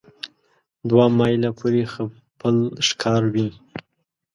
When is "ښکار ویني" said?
2.87-3.55